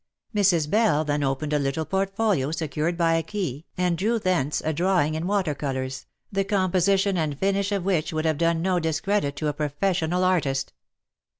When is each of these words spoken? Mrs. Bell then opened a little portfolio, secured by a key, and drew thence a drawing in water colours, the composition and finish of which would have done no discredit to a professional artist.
Mrs. 0.33 0.67
Bell 0.67 1.03
then 1.05 1.21
opened 1.21 1.53
a 1.53 1.59
little 1.59 1.85
portfolio, 1.85 2.49
secured 2.49 2.97
by 2.97 3.13
a 3.13 3.21
key, 3.21 3.65
and 3.77 3.95
drew 3.99 4.17
thence 4.17 4.59
a 4.65 4.73
drawing 4.73 5.13
in 5.13 5.27
water 5.27 5.53
colours, 5.53 6.07
the 6.31 6.43
composition 6.43 7.19
and 7.19 7.37
finish 7.37 7.71
of 7.71 7.85
which 7.85 8.11
would 8.11 8.25
have 8.25 8.39
done 8.39 8.63
no 8.63 8.79
discredit 8.79 9.35
to 9.35 9.47
a 9.47 9.53
professional 9.53 10.23
artist. 10.23 10.73